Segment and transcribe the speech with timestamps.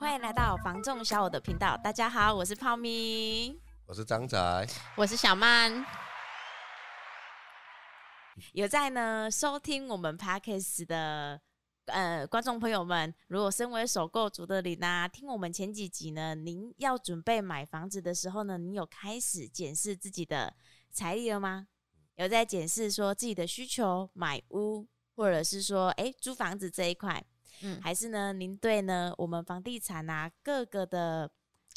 [0.00, 1.76] 欢迎来到房仲小我的频道。
[1.76, 5.84] 大家好，我是泡咪，我是张仔，我是小曼。
[8.52, 11.40] 有在呢收听我们 Podcast 的
[11.86, 20.54] 呃观众朋友们，如果身为首购族的你呢，听我们前几集呢，您要准备买房子的时候呢，您有开始检视自己的
[20.92, 21.66] 财力了吗？
[22.14, 24.86] 有在检视说自己的需求，买屋
[25.16, 27.26] 或者是说哎租房子这一块。
[27.62, 28.32] 嗯，还是呢？
[28.32, 29.12] 您对呢？
[29.18, 31.30] 我们房地产啊，各个的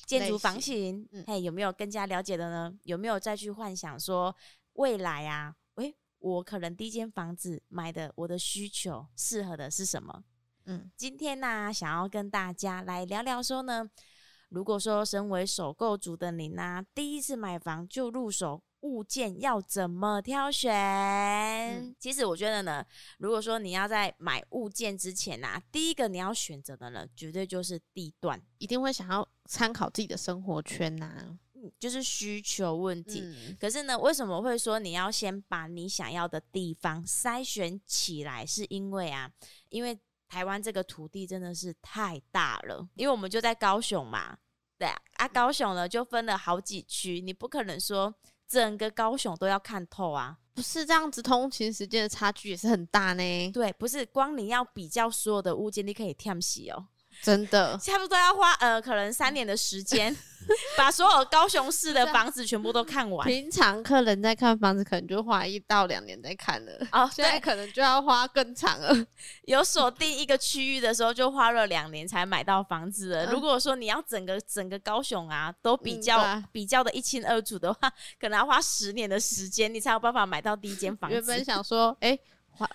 [0.05, 2.73] 建筑房型，嗯，嘿，有没有更加了解的呢？
[2.83, 4.35] 有没有再去幻想说
[4.73, 5.55] 未来啊？
[5.75, 10.23] 诶，我可能第一间房子买的，我的需求适合的是什么？
[10.65, 13.89] 嗯，今天呢，啊，想要跟大家来聊聊说呢，
[14.49, 18.61] 如果说身为首购族的您啊，第一次买房就入手。
[18.81, 20.71] 物件要怎么挑选？
[20.73, 22.85] 嗯，其实我觉得呢，
[23.19, 33.21] 如果说你要在买物件之前呐，啊，第一个你要选择的呢，绝对就是地段，一定会想要参考自己的生活圈呐，嗯，就是需求问题。
[33.23, 33.55] 嗯。
[33.59, 38.45] 可是呢，为什么会说你要先把你想要的地方筛选起来？
[38.45, 39.31] 是因为啊，
[39.69, 44.37] 因为台湾这个土地真的是太大了，因为我们就在高雄嘛，
[44.79, 48.15] 对啊，啊，高雄呢就分了好几区，你不可能说。
[48.51, 53.51] 整个高雄都要看透啊，不是这样子，通勤时间的差距也是很大呢。
[53.53, 56.87] 对，不是光你要比较所有的物件，你可以跳洗哦。
[57.21, 60.15] 真的，差不多要花呃，可能三年的时间，
[60.75, 63.27] 把所有高雄市的房子全部都看完。
[63.27, 66.71] 平常客人在看房子，可能就花一到两年在看了。
[66.91, 69.05] 哦，现在可能就要花更长了。
[69.43, 73.25] 有锁定一个区域的时候，就花了两年才买到房子了。
[73.27, 81.15] 嗯、如果说你要整个整个高雄啊，都比较、嗯、比较的一清二楚的话，可能要花十年的时间，你才有办法买到第一间房子。
[81.15, 82.21] 原本想说，哎、欸。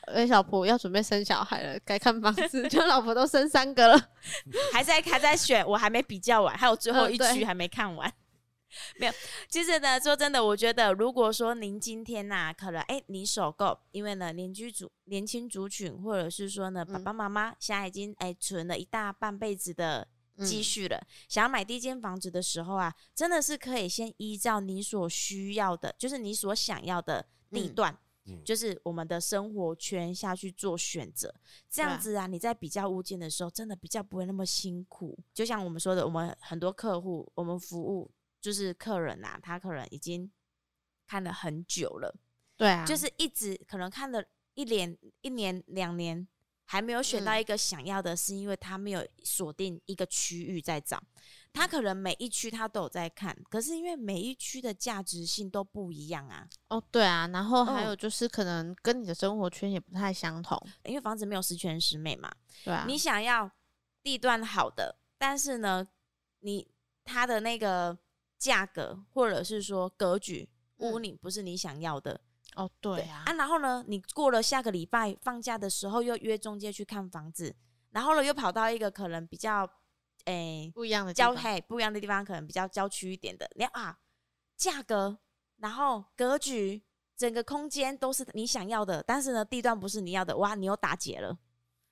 [0.06, 2.68] 哎，小婆要准备生小孩了，该看房子。
[2.68, 4.10] 就老婆都生三个了，
[4.72, 8.12] 还在还在选，我还没比较完，还有最后一区还没看完。
[8.98, 9.12] 没有，
[9.48, 20.06] 其实呢，说真的，我觉得如果说您今天呐、啊，可能哎，你首购，因为呢，年居族年轻族群，或者是说呢，爸爸妈妈现在已经哎存了一大半辈子的
[20.44, 27.92] 积蓄了，嗯、想要买第一间房子的时候啊，真的是可以先依照你所需要的，就是你所想要的地段。
[27.92, 27.98] 嗯
[28.44, 31.34] 就是我们的生活圈下去做选择，
[31.68, 35.18] 这样子啊，你在比较物件的时候，真的比较不会那么辛苦。
[35.32, 38.10] 就像我们说的，我们很多客户，我们服务
[38.40, 40.30] 就是客人呐，他可能已经
[41.06, 42.14] 看了很久了，
[42.56, 46.26] 对啊，就是一直可能看了一年、一年、两年。
[46.66, 51.00] 还没有选到一个想要的，是因为他没有锁定一个区域在找，
[51.52, 56.46] 他可能每一区他都有在看，可是因为每一区的价值性都不一样啊。
[56.68, 62.30] 哦，对啊，然后还有就是可能跟你的生活圈也不太相同，因为房子没有十全十美嘛。
[62.64, 63.50] 对啊，你想要
[64.02, 65.86] 地段好的，但是呢，
[66.40, 66.68] 你
[67.04, 67.96] 它的那个
[68.38, 70.48] 价格或者是说格局
[70.78, 72.20] 屋龄不是你想要的。
[72.56, 77.54] 哦，对啊，啊，然后呢，你过了下个礼拜放假的时候，又约中介去看房子，
[77.90, 79.68] 然后呢，又跑到一个可能比较，
[80.24, 83.98] 诶、欸，不一样的郊嘿，不一样的地方，可能比较郊区一点的，你啊，
[84.56, 85.18] 价格，
[85.58, 86.82] 然后格局，
[87.14, 91.36] 整个空间都是你想要的，但是呢，地段不是你要的，哇，你又打劫了。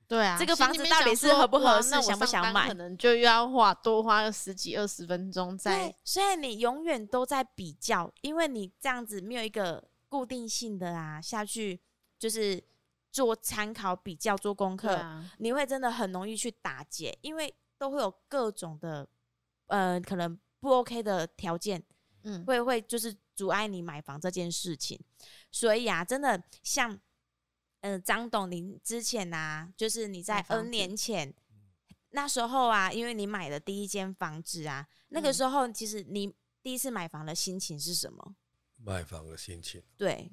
[0.09, 2.69] 对啊，这个房子到底是合不合适，想不想买？
[2.69, 5.95] 可能就又要花多花个十几二十分钟在。
[6.05, 9.91] 所以你永远都在比较，因为你这样子没有一个。
[10.15, 11.81] 固定性的啊，下去
[12.21, 12.63] 就是
[13.11, 19.09] 做参考比较做功课，啊，你会真的很容易去打结，因为都会有各种的
[19.67, 21.83] 呃可能不 OK 的条件，
[22.23, 24.97] 嗯，会会就是阻碍你买房这件事情。
[25.51, 26.97] 所以啊，真的像
[27.81, 31.35] 呃张董，您之前啊，就是你在 N 年前
[32.11, 36.33] 那时候啊，因为你买的第一间房子啊，那个时候其实你
[36.63, 38.37] 第一次买房的心情是什么？
[38.85, 40.31] 卖房的心情，对，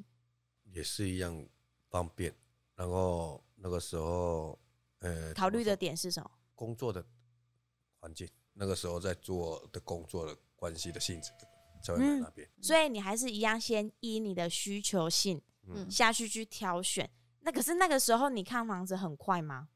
[0.73, 1.47] 也是一样
[1.89, 2.35] 方便。
[2.75, 4.59] 然后那个时候，
[4.99, 6.29] 呃，考虑的点是什么？
[6.53, 7.03] 工作的
[7.99, 11.31] 环境，那个时候在做的工作的关系的性质，
[11.81, 12.45] 在那边。
[12.61, 17.09] 所以你还是一样，先依你的需求性，嗯，下去去挑选。
[17.39, 19.69] 那可是那个时候你看房子很快吗？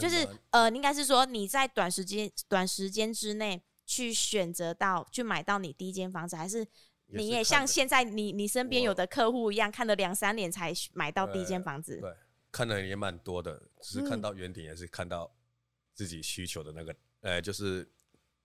[0.00, 6.66] 就是呃，应该是说你在短时间短时间之内去选择到去买到你第一间房子，还是？
[7.12, 12.00] 你也像现在你你身边有的客户一样，看了两三年才买到第一间房子。
[12.00, 12.14] 对，
[12.50, 15.34] 看的也蛮多的，只是看到原点，也是看到
[15.94, 17.90] 自己需求的那个，呃、嗯，就是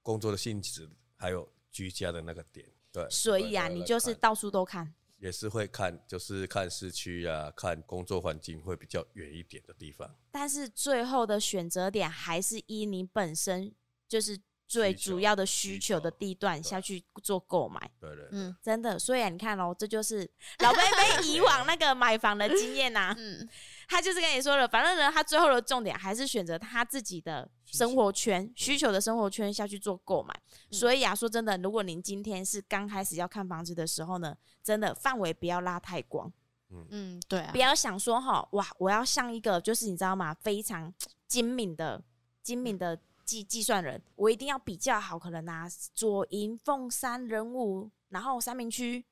[0.02, 2.68] 工作的性质，还有居家的那个点。
[2.92, 4.94] 对，所以啊，你就是到处都看。
[5.18, 10.14] 也是会看，就是看市区啊，看工作环境会比较远一点的地方。
[10.30, 13.74] 但是最后的选择点还是依你本身
[14.08, 17.80] 就是最主要的需求的地段下去做购买。
[18.00, 20.30] 对对，对，嗯真的，所以啊，你看哦，这就是
[20.60, 23.16] 老贝贝以往那个买房的经验呐、啊。
[23.18, 23.48] 嗯，
[23.88, 30.34] 他就是跟你说了，反正呢，他最后的重点还是选择他自己的生活圈需求的生活圈下去做购买。
[30.70, 36.32] 嗯、所以啊，说真的，如果您今天是刚开始要看房子的时候呢，真的范围不要拉太广。
[36.72, 40.92] 嗯嗯，对啊，不要想说哈，哇，我要像一个就是你知道吗，非常
[41.28, 42.04] 精明的
[42.42, 49.04] 精明的计计算人，我一定要比较好，可能拿左营、凤山、人武，然后三明区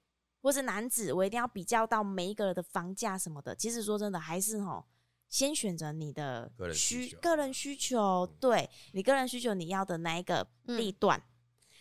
[0.41, 3.55] 或是男子，我一定要比较到每一个人的房价什么的。
[3.55, 4.85] 其实说真的，还是吼，
[5.27, 11.19] 先选择你的需个人需求，对你个人需求你要的那一个地段，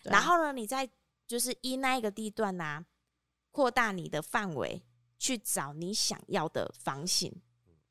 [0.04, 0.88] 嗯、然后呢，你再
[1.26, 2.86] 就是依那一个地段呐、啊，
[3.50, 4.82] 扩大你的范围。
[5.18, 7.32] 去找你想要的房型，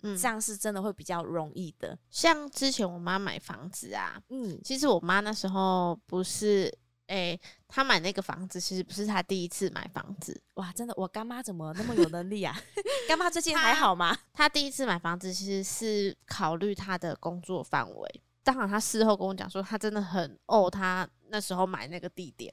[0.03, 1.97] 嗯，这样是真的会比较容易的。
[2.09, 6.65] 像之前我妈买房子啊，嗯，其实我妈那时候不是，
[7.07, 10.41] 哎、欸，她买那个房子其实不是她第一次买房子。
[10.55, 12.55] 哇，真的，我干妈怎么那么有能力啊？
[13.07, 14.17] 干妈最近还好吗？
[14.33, 18.21] 她第一次买房子其实是考虑她的工作范围。
[18.43, 22.51] 当然，她事后跟我讲说，她真的很哦，她那时候买那个地点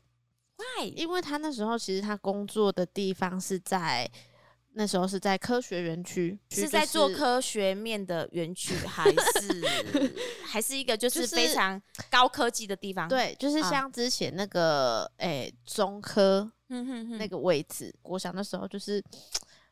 [0.57, 0.89] ，Why？
[0.89, 4.11] 因为她那时候其实她工作的地方是在。
[4.79, 9.65] 那时候是在科学园区，是在做科学面的园区，还是
[10.47, 13.09] 还是一个就是非常高科技的地方？
[13.09, 16.49] 对，就是像之前那个诶中科
[17.19, 19.03] 那个位置，我想那时候就是。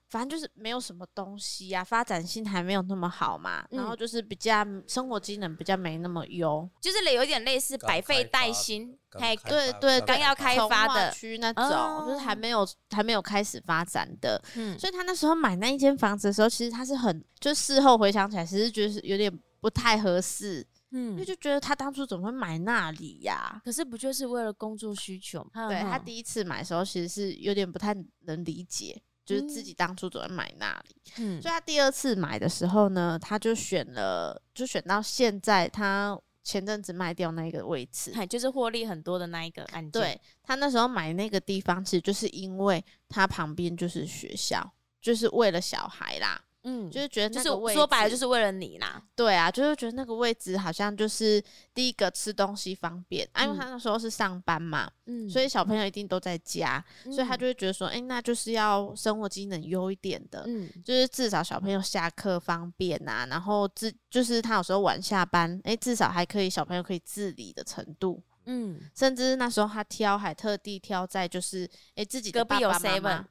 [0.08, 23.60] 反正就是没有什么东西呀、啊，发展性还没有那么好嘛，嗯、然后就是比较生活机能比较没那么优，就是有点类似百废待兴，对对对，刚要开发的区那种，哦、就是还没有还没有开始发展的，嗯，所以他那时候买那一间房子的时候，其实他是很，就事后回想起来，其实觉得是有点不太合适，嗯，因为就觉得他当初怎么会买那里呀、啊？
[23.64, 25.68] 可是不就是为了工作需求吗？
[25.68, 29.02] 对，他第一次买的时候，其实是有点不太能理解。
[29.26, 39.90] 就是自己当初怎么买那里，嗯，所以他第二次买的时候呢，他就选了，就选到现在他前阵子卖掉那个位置，就是获利很多的那一个案件。
[39.90, 46.40] 对，他那时候买那个地方，其实就是因为他旁边就是学校，就是为了小孩啦。
[46.68, 49.00] 嗯，就是觉得就是说白了就是为了你啦。
[49.14, 51.40] 对啊，就是觉得那个位置好像就是
[51.72, 73.28] 第一个吃东西方便，因为他那时候是上班嘛，嗯，所以小朋友一定都在家，嗯、所以他就会觉得说，哎、欸，那就是要生活机能优一点的，嗯，就是至少小朋友下课方便啊，然后自就是他有时候晚下班，哎、欸，至少还可以小朋友可以自理的程度，嗯，甚至那时候他挑还特地挑在就是哎、欸、自己的爸爸。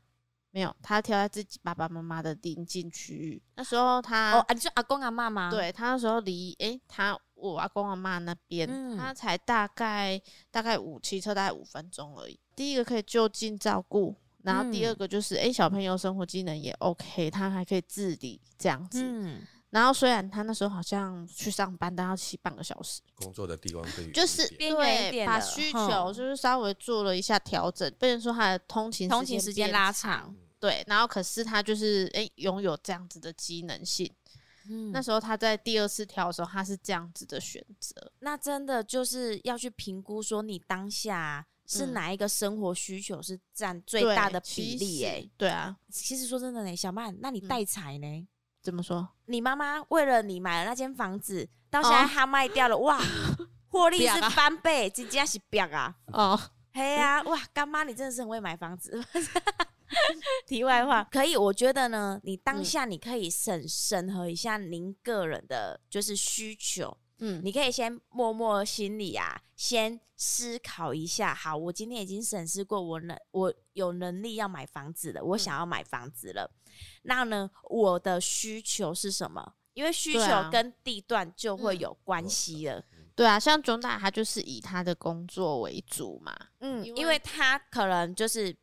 [0.56, 3.44] 没有，他挑在自己爸爸妈妈的邻近区域。
[3.56, 5.52] 那时候他哦，你说阿公阿妈吗？
[5.52, 10.18] 对，他那时候离诶，他我阿公阿妈那边，嗯、他才大概
[10.50, 12.40] 大概五骑车大概五分钟而已。
[12.56, 19.01] 第一个可以就近照顾，然后第二个就是诶、嗯，小朋友生活技能也 OK，他还可以自理这样子。
[19.04, 23.01] 嗯、然后虽然他那时候好像去上班，但要骑半个小时。
[23.16, 30.34] 工作的地方可以就是对，把需求就是稍微做了一下调整，不能说他的通勤通勤时间拉长。
[30.60, 34.12] 对，然后可是他就是诶，拥有这样子的机能性。
[34.68, 38.12] 嗯，那时候他在第二次挑的时候，他是这样子的选择。
[38.20, 45.03] 那真的就是要去评估说，你当下是哪一个生活需求是占最大的比例？
[45.03, 45.75] 诶，对啊。
[45.91, 48.08] 其实说真的呢，小曼，那你带财呢？
[48.08, 48.27] 嗯，
[48.63, 49.08] 怎么说？
[49.25, 53.00] 你妈妈为了你买了那间房子，到现在她卖掉了，哦，哇，
[53.70, 55.96] 获利是翻倍，直接是彪啊！
[56.08, 56.39] 哦，
[56.75, 59.01] 嘿呀，哇，干妈你真的是很会买房子。
[60.46, 71.34] 题外话，可以，我觉得呢，你当下你可以审审核一下您个人的就是需求，嗯，你可以先默默心里啊，先思考一下。
[71.34, 76.51] 好，我今天已经审视过，我能，我有能力要买房子了，我想要买房子了。
[76.65, 76.72] 嗯、
[77.03, 79.53] 那呢，我的需求是什么？
[79.75, 82.84] 因为需求跟地段就会有关系了。
[83.15, 88.55] 对啊，像中大他就是以他的工作为主嘛，嗯，因为，他可能就是。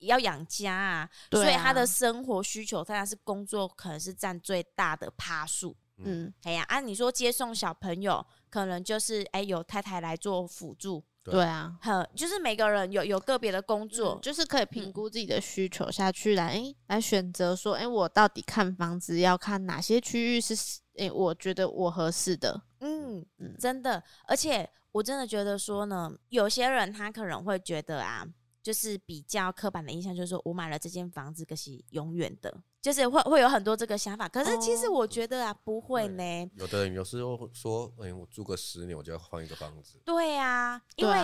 [0.00, 5.74] 要养家啊，所以他的生活需求当然是工作，可能是占最大的趴数。
[5.96, 11.02] 嗯，哎呀，按、啊、你说接送小朋友，可能就是哎、欸、有太太来做辅助。
[11.24, 20.54] 对啊，很就是每个人有有个别的工作，嗯、就是可以评估自己的需求下去来哎、欸、来选择说哎、欸、我到底看房子要看哪些区域是
[20.98, 22.62] 哎、欸、我觉得我合适的。
[22.80, 28.26] 嗯嗯，真的，而且我真的觉得说呢，有些人他可能会觉得啊。
[28.66, 32.52] 就是比较刻板的印象，就是说我买了这间房子，可是永远的，
[32.82, 34.28] 就是会会有很多这个想法。
[34.28, 36.50] 可是其实我觉得啊，哦、不会呢。
[36.56, 40.02] 有的人有时候说，哎、欸，我住个十年，我就要换一个房子。
[40.04, 41.14] 对啊，因为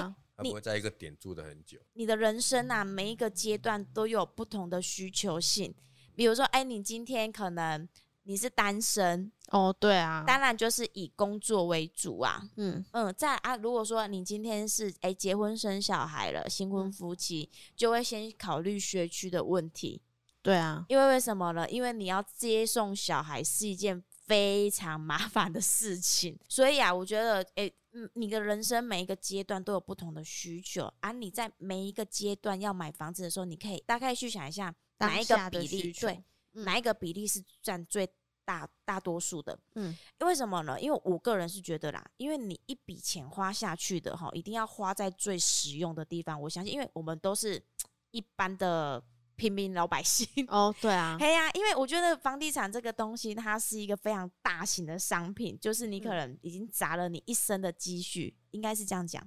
[0.40, 1.80] 你不会在一个点住的很久。
[1.94, 5.74] 你的人生啊，每一个阶段都有不同的需求性。
[6.14, 7.88] 比如说，哎、欸，你今天可能。
[8.24, 12.84] 你是单身哦，对啊，当然就是以工作为主啊，嗯。
[12.92, 20.00] 嗯，在啊，如果说你今天是哎、欸、结婚生小孩了，新婚夫妻、嗯、就会先考虑学区的问题，
[20.40, 21.68] 对啊，因为为什么呢？
[21.68, 36.22] 因为你要接送小孩是一件非常麻烦的事情，所以啊，我觉得哎，嗯、欸，你的人生每一个阶段都有不同的需求啊，你在每一个阶段要买房子的时候，你可以大概去想一下哪一个比例对。
[36.54, 38.08] 嗯、哪一个比例是占最
[38.44, 39.58] 大大多数的？
[39.74, 40.80] 嗯，因为什么呢？
[40.80, 46.40] 因为我个人是觉得啦，因为你一笔钱花下去的哈，一定要花在最实用的地方。
[46.40, 47.62] 我相信，因为我们都是
[48.10, 49.02] 一般的
[49.36, 59.26] 平民老百姓哦，对啊， 嘿呀、啊，因为我觉得房地产这个东西，它是一个非常大型的商品，就是你可能已经砸了你一生的积蓄，应该是这样讲。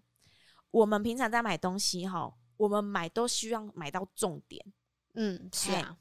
[0.72, 4.64] 我们平常在买东西哈，我们买都希望买到重点，
[5.14, 5.98] 嗯，是啊。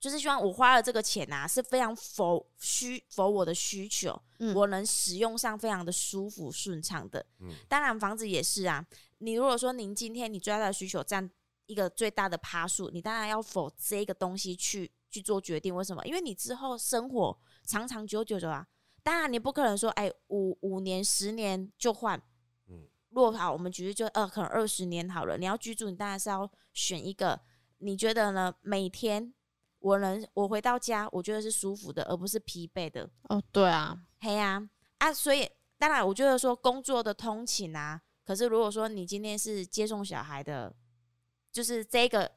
[0.00, 7.24] 就是希望我花了这个钱啊，是非常否需否我的需求，嗯，我能使用上非常的舒服顺畅的。
[7.40, 8.84] 嗯，当然房子也是啊。
[9.18, 11.30] 你如果说您今天你最大的需求占
[11.66, 15.74] 一个最大的趴数，你当然要否这个东西去去做决定。
[15.74, 16.02] 为什么？
[16.06, 18.66] 因为你之后生活长长久久的啊，
[19.02, 22.18] 当然你不可能说，哎，五五年十年就换。
[22.68, 25.36] 嗯，若好，我们举例就呃，可能二十年好了。
[25.36, 27.38] 你要居住，你当然是要选一个
[27.80, 28.54] 你觉得呢？
[28.62, 29.34] 每天。
[29.80, 33.08] 我能，我回到家，我觉得是舒服的，而不是疲惫的。
[33.28, 34.62] 哦，对啊，嘿呀，
[34.98, 40.74] 啊，所以当然，我觉得说工作的通勤啊，可是如果说你今天是接送小孩的，
[41.50, 42.30] 就是这个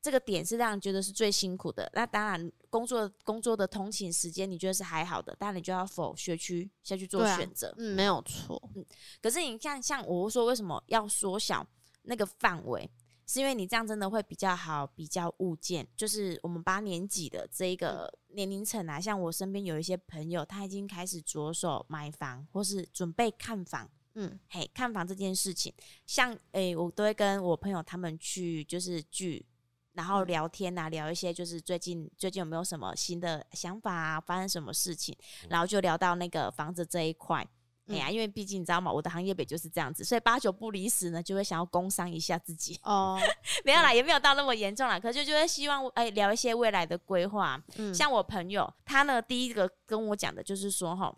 [0.00, 1.90] 这个点是让你觉得是最辛苦的。
[1.94, 7.74] 那当然，工作工作的通勤时间你觉得是还好的，但你就要否学区下去做选择。
[7.78, 8.60] 嗯，没有错。
[8.76, 8.84] 嗯，
[9.22, 11.66] 可是你看像我说，为什么要缩小
[12.02, 12.90] 那个范围？
[13.32, 23.90] 是因为你这样真的会比较好，比较物件，就是我们八年级的这一个年龄层啊，像我身边有一些朋友，他已经开始着手买房，或是准备看房。
[24.16, 25.72] 嗯，嘿，看房这件事情，
[26.04, 29.46] 像诶、欸，我都会跟我朋友他们去就是聚，
[29.94, 35.16] 然后聊天啊，聊一些就是最近最近有没有什么新的想法啊，发生什么事情，
[35.48, 37.48] 然后就聊到那个房子这一块。
[37.88, 38.92] 哎呀，因为毕竟你知道吗？
[38.92, 43.18] 我的行业本就是这样子，所以八九不离十呢，就会想要工伤一下自己哦。
[43.64, 45.00] 没有啦，也没有到那么严重啦。
[45.00, 47.60] 可是就就会希望哎、欸、聊一些未来的规划。
[47.76, 51.14] 嗯，像我朋友他呢，第一个跟我讲的就是说哈，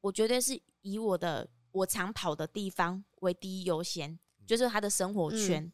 [0.00, 5.70] 我绝对是以我的我常跑的地方为第一优先，就是他的生活圈。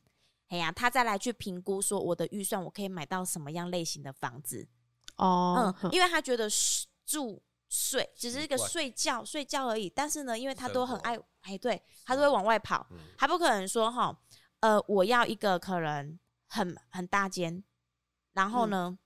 [0.49, 4.67] 哎、嗯、呀，他再来去评估说我的预算我可以买到什么样类型的房子
[5.17, 5.73] 哦。
[5.83, 6.49] 嗯，因为他觉得
[7.07, 7.41] 住。
[7.69, 14.19] 睡只是一个睡觉睡觉而已，但是呢，因为他都很爱，哎，对，他都会往外跑，他不可能说哈，
[14.61, 17.63] 呃，我要一个可能很很大间，
[18.33, 18.97] 然后呢，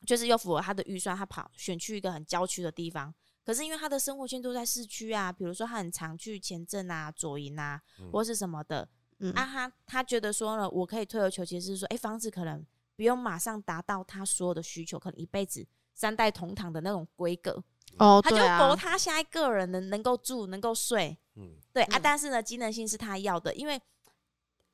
[0.00, 3.12] 嗯、就是又符合他的预算，他跑选去一个很郊区的地方，
[3.44, 8.88] 可是因为他的生活圈都在市区啊，比如说他很常去前镇啊、左营啊，或是什么的，
[9.18, 12.64] 嗯、啊，他他觉得说呢，我可以退而求其次，说，哎，房子可能
[12.94, 17.64] 不用马上达到他所有的需求，可能一辈子三代同堂的那种规格。
[17.96, 23.80] 哦，他就博他下一个人能能够住能够睡，嗯，对啊，但是呢，机能性是他要的，因为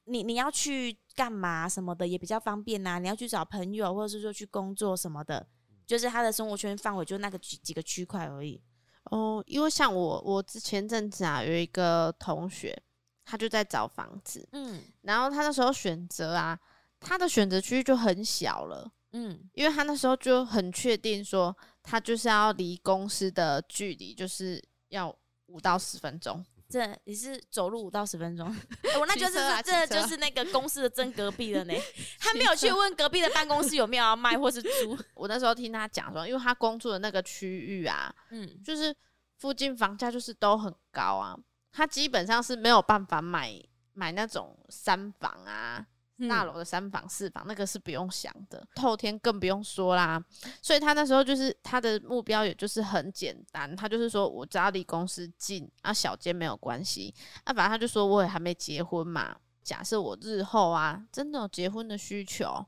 [0.05, 5.47] 你你要去干嘛什么的也比较方便呐、啊，你要去找朋友或者是说去工作什么的，
[5.87, 8.63] 就是他的生活圈范围就那个几几个区块而已。
[9.05, 12.77] 哦，因为像我我之前阵子啊有一个同学，
[13.25, 16.59] 他就在找房子，嗯，然后他那时候选择啊，
[17.01, 18.91] 他的选择区域就很小了。
[19.17, 25.17] 嗯，因为他那时候就很确定说，他就是要离公司的距离就是要
[25.47, 26.45] 五到十分钟。
[26.69, 28.45] 这你是走路五到十分钟？
[28.99, 31.73] 我那就是这就是那个公司的正隔壁了呢。
[32.19, 34.99] 他没有去问隔壁的办公室有没有要卖或是租。
[35.15, 38.93] 我那时候听他讲说，因为他工作的那个区域啊，嗯，就是
[39.37, 41.39] 附近房价就是都很高啊，
[41.71, 43.55] 他基本上是没有办法买
[43.93, 45.87] 买那种三房啊。
[46.29, 50.23] 大楼的三房四房，那个是不用想的，透天更不用说啦。
[50.63, 57.13] 所以他那时候就是他的目标，也就是很简单，他就是说我只要离公司近，啊小间没有关系。
[57.45, 62.65] 那反正他就说我也还没结婚嘛，假设我日后啊真的有结婚的需求，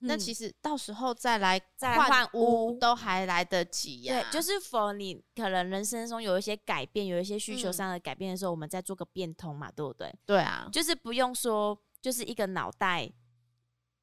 [0.00, 4.22] 嗯、那其实到时候再来再换屋都还来得及呀、啊。
[4.22, 10.14] 对，就是否你可能人生中有一些改变，有一些需求上的改变的时候，嗯、我们再做个变通嘛，对不对？
[10.24, 11.76] 对啊，就是不用说。
[12.04, 13.10] 就是一个脑袋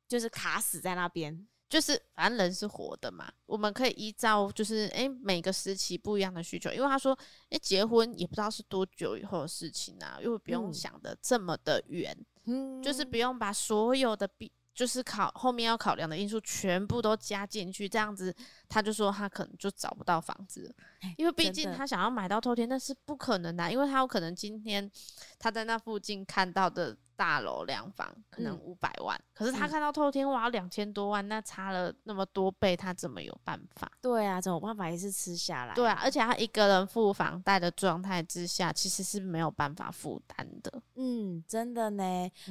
[0.07, 1.47] 就是卡死在那边。
[1.69, 7.13] 就是反正人是活的嘛，我们可以依照就是诶、欸、每个时期不一样的需求，因为他说
[7.49, 18.35] 诶、欸、结婚也不知道是多久以后的事情啊，因为不用想的这么的远，嗯，就是不用把所有的必就是考后面要考量的因素全部都加进去，这样子
[18.67, 20.75] 他就说他可能就找不到房子，
[21.15, 24.91] 因为毕竟他想要买到透天，那是不可能的，因为他有可能今天
[25.39, 26.97] 他在那附近看到的。
[27.21, 33.91] 大楼两房可能五百万，嗯，可是他看到透天哇两千多万，那差了那么多倍，他怎么有办法？
[34.01, 35.75] 对啊，怎么办法也是吃下来。
[35.75, 40.81] 对啊，而且他一个人付房贷的状态之下，其实是没有办法负担的。
[40.95, 42.03] 嗯，真的呢。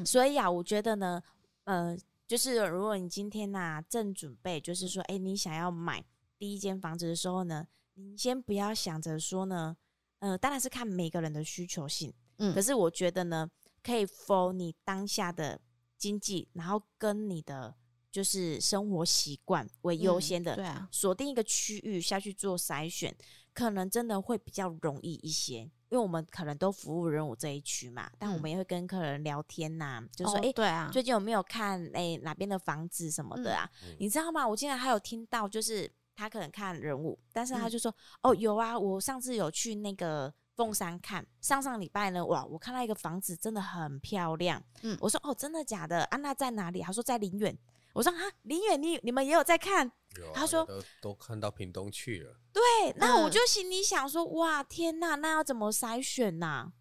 [0.07, 1.21] 所以啊，我觉得呢，
[1.65, 1.99] 呃，
[2.29, 6.00] 就是如果你今天呐、啊、正准备，就是说，哎、欸，你想要买
[6.39, 9.77] 第一间房子的时候呢，你先不要想着说呢，
[10.21, 12.15] 呃，当然是看每个人的需求性。
[12.37, 13.50] 嗯，可是我觉得呢。
[13.83, 15.61] 可以 for 你当下的
[15.97, 17.75] 经济，然后跟你的
[18.11, 23.15] 就是生活习惯为优先的，对啊，锁定一个区域下去做筛选，
[23.53, 33.71] 可能真的会比较容易一些，因为我们可能都服务人武这一区嘛，但我们也会跟客人聊天呐、啊，就说哎，对啊，最近有没有看哎哪边的房子什么的啊？
[33.99, 34.47] 你知道吗？
[34.47, 40.33] 我竟然还有听到，就是他可能看人物，但是他就说哦有啊，我上次有去那个。
[40.61, 44.62] 凤山看上上礼拜呢，哇，我看到一个房子真的很漂亮。
[44.83, 46.05] 嗯，我说哦，真的假的？
[46.05, 46.83] 安、啊、娜在哪里？
[46.83, 47.57] 他说在林远。
[47.95, 49.90] 我说啊，林远，你你们也有在看？
[50.35, 52.35] 他说都都看到屏东去了。
[52.52, 56.73] 对，那我就心里想说，哇，天呐，那要怎么筛选呐、啊？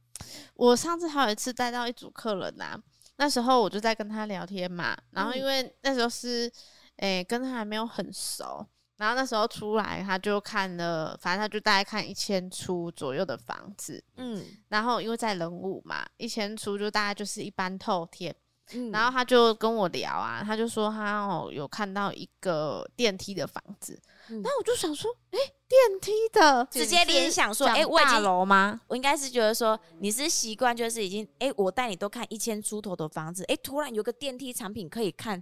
[0.56, 2.84] 我上次还有一次带到一组客人呐、啊，
[3.16, 6.52] 那时候我就在跟他聊天嘛，然后因为那时候是，
[6.98, 8.68] 诶、欸，跟他还没有很熟。
[9.00, 18.36] 然后那时候出来，他就看了，反正他就大概看一千出左右的房子，嗯，然后因为在人物嘛，一千出就大概就是一般透天，
[18.74, 25.40] 嗯，然后他就跟我聊啊，他就说他哦有看到一个电梯的房子，嗯，那我就想说，哎，
[25.70, 28.82] 电梯的，直接联想说，哎，大楼吗？
[28.88, 35.42] 我应该是觉得说你是习惯，就是已经，哎，我带你都看一千出头的房子，哎，突然有个电梯产品可以看。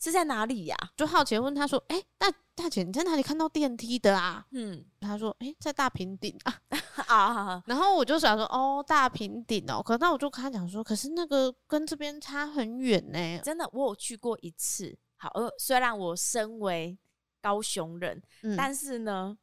[0.00, 0.90] 是在哪里呀、啊？
[0.96, 6.60] 就好奇问他说：“哎、欸，大大姐，你在哪里看到电梯的啊？”嗯，他说：“哎、欸，在大平顶啊。
[7.06, 14.96] ”啊，然后我就想说：“哦，大平顶哦。”可那我就跟他讲说：“可是那个跟这边差很远呢。”真的，我有去过一次。
[15.16, 16.98] 好，呃，虽然我身为
[17.40, 19.36] 高雄人，嗯、但是呢，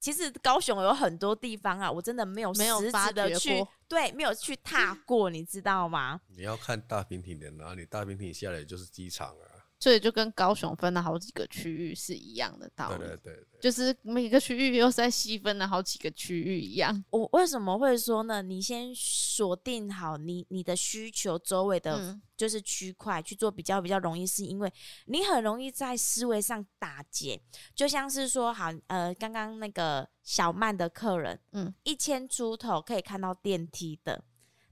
[0.00, 6.20] 其实高雄有很多地方啊，我真的没有实质的去，对，没有去踏过，你知道吗？
[6.28, 7.84] 你要看大平顶的哪里？
[7.84, 9.57] 大平顶下来就是机场啊。
[9.80, 17.04] 所以就跟高雄分了好几个区域是一样的道理，对对对，就是每个区域又是在细分了好几个区域一样。
[17.10, 18.42] 我为什么会说呢？
[18.42, 24.72] 你先锁定好你你的需求周围的，就是区块去做比较比较容易，是因为
[25.06, 27.40] 你很容易在思维上打结。
[27.74, 34.24] 就像是说，好呃，刚刚那个小曼的客人，嗯，一千出头可以看到电梯的，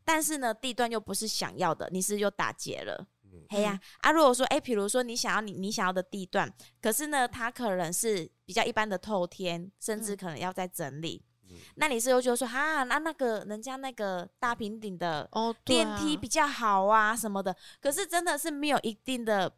[0.05, 3.07] 但是呢，地段又不是想要的，你是又打结了。
[3.49, 19.53] 嘿呀、啊，啊，如果说，哎、欸，比如说你想要你你想要的地段，可是呢，它可能是比较一般的透天，甚至可能要再整理，嗯、那你是又觉得说，哈，那那个人家那个大平顶的哦电梯比较好啊什么的，哦啊、可是真的是没有一定的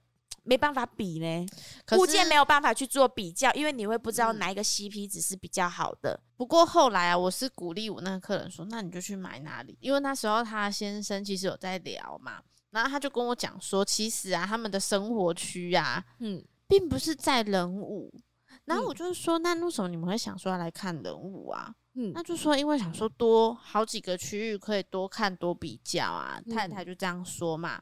[0.45, 1.47] 没办法比呢，
[1.99, 6.13] 物件没有办法去做比较，因为你会不知道哪一个 CP 值是比较好的。
[6.13, 12.41] 嗯、不过后来啊，我是鼓励我那个客人说，那你就去买哪里，因为那时候他先生其实有在聊嘛。
[12.71, 18.13] 然后他就跟我讲说，其实啊，他们的生活区啊，嗯，并不是在人武。
[18.67, 21.75] 然后我就是说，嗯、那为什么你们会想说要来看人武啊？
[21.95, 26.39] 嗯，那就说因为想说多好几个区域可以多看多比较啊。
[26.45, 27.81] 嗯、太太就这样说嘛。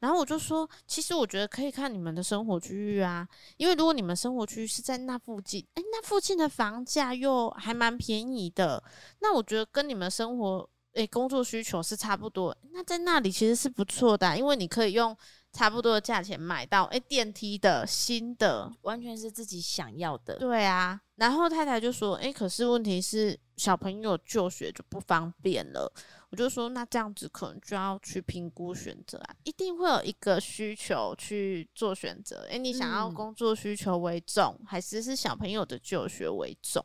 [0.00, 8.82] 然后我就说，其实我觉得可以看你们的生活区域啊，因为如果你们生活区是在那附近，诶，那附近的房价又还蛮便宜的，
[9.20, 10.68] 那我觉得跟你们生活。
[10.98, 15.16] 诶、欸，工作需求是差不多，那在那里其实是不错的，啊，因为你可以用
[15.52, 20.34] 差不多的价钱买到诶、欸，电梯的新的，完全是自己想要的。
[20.38, 25.92] 对啊，然后太太就说：“诶、欸，可是问题是小朋友就学就不方便了。”
[26.30, 32.40] 我就说：“那这样子可能就要去评估选择啊，一定会有一个需求去做选择。
[32.48, 36.84] 诶、欸，你想要工作需求为重，嗯、还是是小朋友的就学为重？”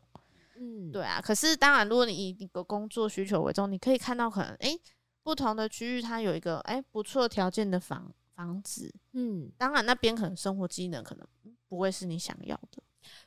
[0.64, 4.80] 嗯，对啊，可是当然，如果你以一个工作需求为重，你可以看到可能诶
[5.22, 11.28] 不同的区域它有一个诶不错条件的房房子，嗯，当然那边可能生活机能可能
[11.68, 12.82] 不会是你想要的，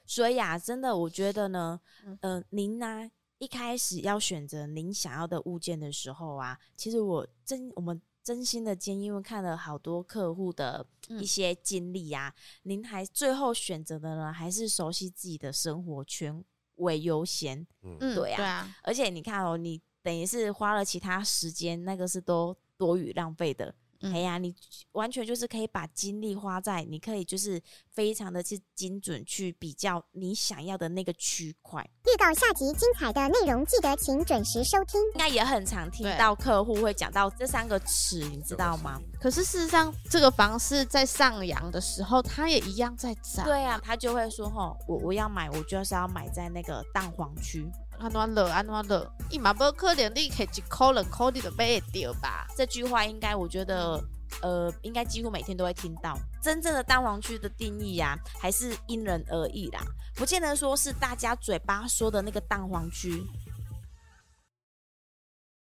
[0.04, 10.84] 所以啊，真的我觉得呢，嗯、呃，您呢、啊、一开始要选择您想要的物件的时候啊，其实我真我们真心的建议，因为看了好多客户的
[11.20, 16.44] 一些经历啊，您还最后选择的呢，还是熟悉自己的生活圈
[16.76, 17.66] 为优先。
[17.82, 18.76] 嗯，对啊，对啊。
[18.82, 23.74] 而且你看哦，你等于是花了其他时间，那个是都多余浪费的。
[24.12, 24.54] 哎呀，你
[24.92, 27.60] 完全就是可以把精力花在，你可以就是
[27.92, 31.82] 非常的去精准去比较你想要的那个区块。
[32.04, 35.00] 预告下集精彩的内容，记得请准时收听。
[35.14, 39.00] 应该也很常听到客户会讲到这三个词，你知道吗？
[39.20, 43.44] 可是事实上，这个房市在上扬的时候，它也一样在涨。
[43.44, 47.66] 对啊，他就会说：“吼，我我要买，我就是要买在那个蛋黄区。”
[47.98, 52.46] 安怎乐，安怎乐，伊嘛不可能你可以一口两口你就买得到吧？
[52.56, 54.02] 这句话应该，我觉得，
[54.42, 56.18] 呃，应该几乎每天都会听到。
[56.42, 59.80] 真正的蛋黄区的定义呀、啊，还是因人而异啦，
[60.14, 63.22] 不见得说是大家嘴巴说的那个蛋黄区